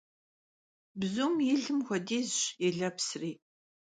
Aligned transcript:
Bzum 0.99 1.35
yi 1.47 1.55
lım 1.63 1.79
xuedeş 1.87 2.35
yi 2.61 2.69
lepsri. 2.79 3.31